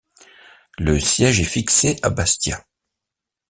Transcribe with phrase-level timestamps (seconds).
[0.79, 2.65] Le siège est fixé à Bastia.